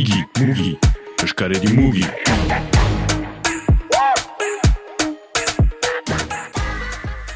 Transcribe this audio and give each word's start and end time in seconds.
Igi, 0.00 0.18
mugi, 0.40 0.70
eskaredi 1.24 1.68
mugi. 1.76 2.04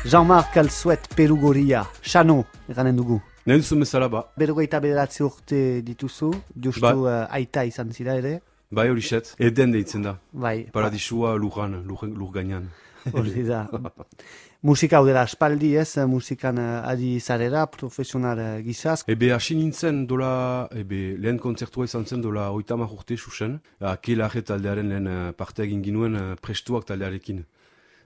Jean-Marc 0.04 0.56
Alzuet 0.56 1.08
Perugoria, 1.16 1.84
Xano, 2.02 2.44
eranen 2.70 2.96
dugu. 2.96 3.20
Nahi 3.46 3.58
duzu 3.62 3.78
bezala 3.80 4.08
ba, 4.10 4.24
Berrogeita 4.38 4.80
bederatzi 4.82 5.22
urte 5.22 5.82
dituzu, 5.86 6.32
justu 6.62 6.82
Ba. 6.82 7.26
eh, 7.30 7.34
aita 7.38 7.64
izan 7.64 7.90
zira 7.92 8.14
ere, 8.18 8.40
bai 8.70 8.88
hori 8.90 9.02
set, 9.02 9.34
eden 9.38 9.72
deitzen 9.72 10.02
da. 10.02 10.16
bai, 10.32 10.66
Paradisua 10.72 11.36
lujan, 11.36 11.82
lur, 11.86 12.02
lur 12.04 12.30
gainean. 12.32 12.68
hori 13.16 13.44
da. 13.46 13.66
Musika 14.66 14.98
hau 14.98 15.06
dela 15.06 15.22
aspaldi 15.26 15.74
ez, 15.78 15.98
musikan 16.10 16.58
eh, 16.58 16.90
adi 16.90 17.10
zarera, 17.20 17.66
profesional 17.70 18.38
eh, 18.38 18.62
gizaz. 18.66 19.02
Ebe 19.06 19.30
hasi 19.34 19.54
nintzen 19.58 20.06
dola, 20.10 20.68
ebe 20.74 21.16
lehen 21.22 21.38
kontzertua 21.38 21.86
izan 21.86 22.06
zen 22.06 22.24
dola 22.24 22.48
oitamak 22.54 22.92
urte 22.92 23.16
susen. 23.16 23.60
Akelarre 23.80 24.42
taldearen 24.42 24.90
lehen 24.90 25.06
eh, 25.12 25.20
parte 25.36 25.62
egin 25.66 25.84
ginuen 25.84 26.18
prestuak 26.42 26.88
taldearekin. 26.88 27.44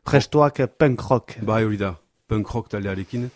Prestoak 0.04 0.60
eh, 0.60 0.68
punk 0.68 1.06
rock. 1.08 1.38
Bai 1.46 1.62
hori 1.64 1.80
da, 1.80 1.94
punk 2.28 2.52
rock 2.52 2.68
taldearekin. 2.74 3.30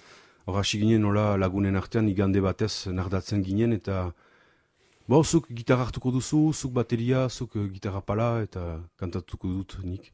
Hor 0.45 0.61
hasi 0.61 0.83
ginen 0.83 1.01
nola 1.07 1.39
lagunen 1.41 1.77
artean 1.81 2.09
igande 2.11 2.43
batez 2.45 2.91
nardatzen 2.93 3.43
ginen 3.47 3.73
eta 3.73 4.11
Bo, 5.05 5.19
zuk 5.21 5.51
gitarra 5.53 5.85
hartuko 5.85 6.09
duzu, 6.15 6.39
zuk 6.57 6.71
bateria, 6.73 7.27
zuk 7.29 7.59
gitarra 7.75 8.01
pala 8.01 8.29
eta 8.41 8.63
kantatuko 8.97 9.51
dut 9.53 9.75
nik. 9.85 10.07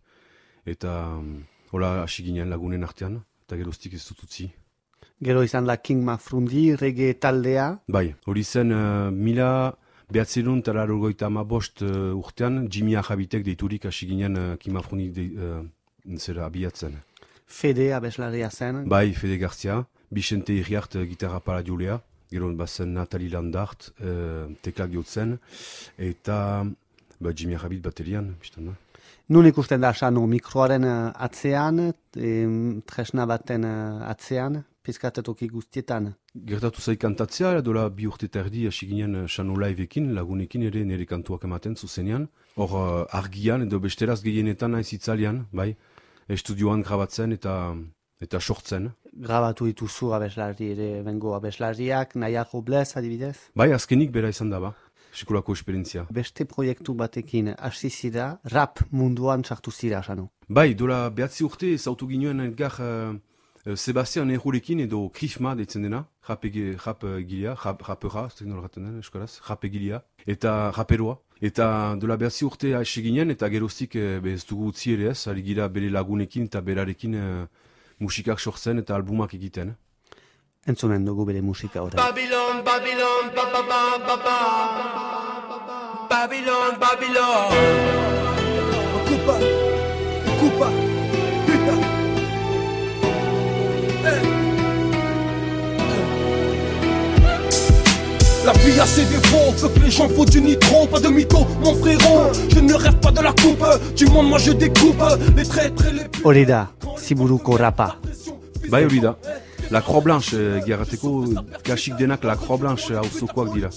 Eta 0.70 0.94
mm, 1.18 1.42
hola 1.74 1.90
hasi 2.04 2.24
ginen 2.26 2.50
lagunen 2.50 2.86
artean, 2.86 3.20
eta 3.46 3.58
geroztik 3.58 3.96
ez 3.98 4.04
dut 4.06 4.22
utzi. 4.26 4.50
Gero 5.20 5.42
izan 5.44 5.66
da 5.68 5.76
King 5.76 6.04
Mafrundi, 6.06 6.70
reggae 6.80 7.14
taldea, 7.20 7.66
Bai, 7.88 8.06
hori 8.30 8.44
zen 8.44 8.72
uh, 8.72 9.10
mila 9.12 9.50
behatzerun 10.10 10.62
eta 10.62 10.74
larrogoita 10.76 11.28
ama 11.28 11.44
bost 11.44 11.82
uh, 11.82 12.14
urtean, 12.16 12.64
Jimmy 12.70 12.96
Ahabitek 12.96 13.44
deiturik 13.46 13.86
hasi 13.90 14.08
ginen 14.10 14.38
uh, 14.38 14.56
kimafronik 14.62 15.12
de, 15.14 15.26
uh, 15.36 16.18
zera 16.18 16.46
abiatzen. 16.46 16.96
Fede 17.46 17.90
abeslaria 17.94 18.50
zen. 18.50 18.84
Bai, 18.88 19.12
Fede 19.12 19.38
Garcia, 19.38 19.84
Vicente 20.10 20.54
Iriart 20.56 20.96
uh, 20.96 21.04
gitarra 21.06 21.40
pala 21.40 21.64
julea, 21.66 22.00
gero 22.30 22.50
bazen 22.54 22.94
Nathalie 22.94 23.30
Landart 23.30 23.90
uh, 24.00 24.46
teklak 24.62 24.94
jotzen, 24.94 25.38
eta 25.98 26.64
ba, 27.20 27.34
Jimmy 27.34 27.58
Ahabit 27.58 27.84
baterian, 27.84 28.34
biztan 28.40 28.70
da. 28.70 28.78
Nun 29.30 29.46
ikusten 29.46 29.78
da 29.78 29.92
Xano 29.94 30.24
mikroaren 30.26 30.84
eh, 30.90 31.24
atzean, 31.26 31.76
em, 32.18 32.54
tresna 32.82 33.28
baten 33.30 33.62
eh, 33.62 34.08
atzean, 34.10 34.56
pizkatetoki 34.82 35.46
guztietan. 35.52 36.08
Gertatu 36.48 36.82
zai 36.82 36.96
kantatzea, 36.98 37.52
dola 37.62 37.84
bi 37.94 38.08
urte 38.10 38.26
eta 38.26 38.42
erdi 38.42 38.64
hasi 38.66 38.88
ginen 38.90 39.14
uh, 39.20 39.28
Xano 39.30 39.54
Live-ekin, 39.62 40.10
lagunekin 40.16 40.64
ere 40.66 40.82
nire 40.88 41.06
kantuak 41.06 41.46
ematen 41.46 41.76
zuzenean. 41.76 42.26
Hor 42.56 43.06
argian 43.20 43.62
edo 43.68 43.78
besteraz 43.78 44.18
gehienetan 44.24 44.74
naiz 44.74 44.88
itzalian, 44.96 45.44
bai, 45.52 45.70
estudioan 46.26 46.82
grabatzen 46.82 47.38
eta 47.38 47.56
eta 48.20 48.40
sortzen. 48.40 48.90
Grabatu 49.26 49.66
dituzu 49.70 50.12
abeslari 50.16 50.72
ere 50.74 50.88
bengo 51.06 51.32
abeslariak, 51.38 52.14
nahiago 52.20 52.60
blez 52.62 52.90
adibidez. 53.00 53.36
Bai, 53.56 53.70
azkenik 53.72 54.12
bera 54.12 54.28
izan 54.34 54.50
da, 54.52 54.60
ba, 54.60 54.74
sekulako 55.12 55.52
esperientzia. 55.52 56.06
Beste 56.10 56.44
proiektu 56.44 56.94
batekin 56.94 57.54
hasi 57.58 57.90
zira, 57.90 58.40
rap 58.44 58.80
munduan 58.90 59.44
sartu 59.44 59.70
zira, 59.70 60.02
Xano. 60.02 60.30
Bai, 60.48 60.74
dola 60.74 61.08
behatzi 61.10 61.44
urte 61.44 61.76
zautu 61.78 62.08
ginoen 62.08 62.40
elgar 62.40 62.76
uh, 62.80 63.14
uh, 63.66 63.76
Sebastian 63.76 64.30
Ejurekin 64.30 64.80
edo 64.86 65.08
Krifma 65.14 65.54
deitzen 65.54 65.86
dena, 65.86 66.04
rap, 66.28 66.44
egi, 66.44 66.74
rap 66.84 67.04
uh, 67.04 67.18
gilia, 67.18 67.56
rap, 67.64 67.82
rapera, 67.86 68.26
ez 68.26 68.46
gaten 68.46 68.86
den, 68.86 68.98
eskoraz, 68.98 69.40
rap 69.48 69.64
egilia, 69.64 70.02
eta 70.26 70.70
raperoa. 70.76 71.18
Eta 71.40 71.96
dola 71.96 72.18
behatzi 72.20 72.44
urte 72.44 72.74
hasi 72.76 73.00
ginen, 73.02 73.30
eta 73.30 73.48
geroztik 73.48 73.94
be 73.96 74.34
ez 74.34 74.44
dugu 74.44 74.66
utzi 74.68 74.92
ere 74.92 75.08
ez, 75.10 75.26
ari 75.26 75.42
gira 75.42 75.68
bere 75.68 75.88
lagunekin 75.88 76.50
eta 76.50 76.60
berarekin 76.60 77.14
uh, 77.16 77.46
musikak 78.00 78.40
sortzen 78.40 78.78
eta 78.78 78.94
albumak 78.94 79.34
egiten. 79.34 79.74
Entzunen 80.68 81.04
dugu 81.06 81.24
bere 81.24 81.40
musika 81.40 81.80
orain. 81.82 81.96
Babylon, 81.96 82.62
Babylon, 82.64 83.30
ba 83.34 83.44
ba 83.52 83.62
ba 83.70 83.80
ba 84.06 84.16
ba. 84.24 84.36
Babylon, 86.10 86.76
Babylon. 86.78 87.48
Ocupa, 88.98 89.36
ocupa, 90.30 90.68
puta. 91.46 91.74
La 98.44 98.52
vie 98.52 98.80
a 98.80 98.86
ses 98.86 99.04
défauts, 99.04 99.52
faut 99.56 99.68
que 99.68 99.80
les 99.80 99.90
gens 99.90 100.08
font 100.08 100.24
du 100.24 100.40
nitro, 100.40 100.86
pas 100.86 101.00
de 101.00 101.08
mytho, 101.08 101.46
mon 101.62 101.74
frérot. 101.74 102.32
Je 102.48 102.60
ne 102.60 102.74
rêve 102.74 102.96
pas 103.00 103.10
de 103.12 103.20
la 103.20 103.32
coupe, 103.32 103.64
du 103.96 104.06
monde 104.06 104.28
moi 104.28 104.38
je 104.38 104.52
découpe 104.52 105.02
les 105.36 105.44
traîtres 105.44 105.86
et 105.86 105.92
les 105.92 106.02
Hori 106.24 106.44
da, 106.46 106.68
ziburuko 106.98 107.56
rapa. 107.56 107.96
Bai 108.70 108.84
hori 108.84 109.00
da, 109.00 109.16
la 109.70 109.80
croix 109.80 110.00
blanche, 110.00 110.30
euh, 110.34 110.60
Girateko, 110.66 111.26
Kashik 111.62 111.96
Denak, 111.96 112.24
la 112.24 112.34
croix 112.34 112.56
blanche, 112.56 112.90
euh, 112.90 112.98
à 112.98 113.02
Osokwak, 113.02 113.52
dit 113.52 113.60
là. 113.60 113.68